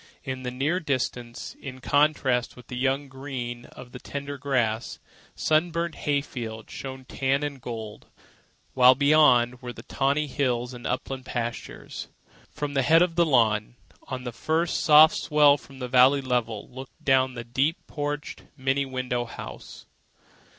In 0.23 0.41
the 0.41 0.49
near 0.49 0.79
distance, 0.79 1.55
in 1.61 1.79
contrast 1.79 2.55
with 2.55 2.69
the 2.69 2.75
young 2.75 3.07
green 3.07 3.65
of 3.65 3.91
the 3.91 3.99
tended 3.99 4.39
grass, 4.39 4.97
sunburnt 5.35 5.93
hay 5.93 6.21
fields 6.21 6.73
showed 6.73 7.07
tan 7.07 7.43
and 7.43 7.61
gold; 7.61 8.07
while 8.73 8.95
beyond 8.95 9.61
were 9.61 9.71
the 9.71 9.83
tawny 9.83 10.25
hills 10.25 10.73
and 10.73 10.87
upland 10.87 11.27
pastures. 11.27 12.07
From 12.49 12.73
the 12.73 12.81
head 12.81 13.03
of 13.03 13.13
the 13.13 13.27
lawn, 13.27 13.75
on 14.07 14.23
the 14.23 14.31
first 14.31 14.79
soft 14.83 15.17
swell 15.17 15.55
from 15.55 15.77
the 15.77 15.87
valley 15.87 16.21
level, 16.21 16.67
looked 16.71 17.05
down 17.05 17.35
the 17.35 17.43
deep 17.43 17.77
porched, 17.85 18.41
many 18.57 18.87
windowed 18.87 19.27
house. 19.29 19.85